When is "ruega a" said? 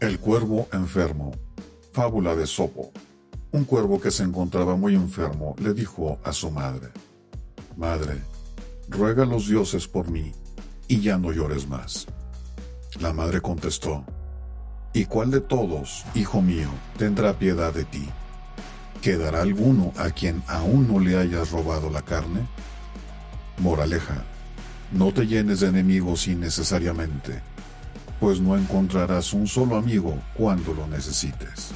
8.88-9.26